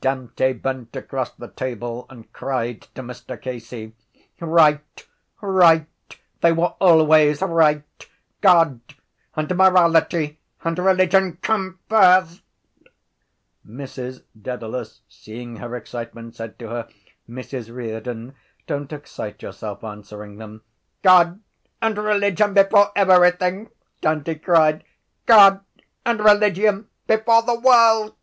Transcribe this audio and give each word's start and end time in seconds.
Dante 0.00 0.54
bent 0.54 0.96
across 0.96 1.30
the 1.32 1.46
table 1.46 2.04
and 2.10 2.32
cried 2.32 2.82
to 2.96 3.00
Mr 3.04 3.40
Casey: 3.40 3.94
—Right! 4.40 5.06
Right! 5.40 5.86
They 6.40 6.50
were 6.50 6.74
always 6.80 7.40
right! 7.42 7.84
God 8.40 8.80
and 9.36 9.56
morality 9.56 10.40
and 10.64 10.76
religion 10.80 11.38
come 11.42 11.78
first. 11.88 12.42
Mrs 13.64 14.24
Dedalus, 14.36 15.02
seeing 15.08 15.58
her 15.58 15.76
excitement, 15.76 16.34
said 16.34 16.58
to 16.58 16.66
her: 16.68 16.88
—Mrs 17.30 17.72
Riordan, 17.72 18.34
don’t 18.66 18.92
excite 18.92 19.42
yourself 19.42 19.84
answering 19.84 20.38
them. 20.38 20.62
—God 21.02 21.40
and 21.80 21.96
religion 21.98 22.52
before 22.52 22.90
everything! 22.96 23.70
Dante 24.00 24.34
cried. 24.40 24.82
God 25.26 25.60
and 26.04 26.18
religion 26.18 26.88
before 27.06 27.42
the 27.42 27.60
world. 27.60 28.16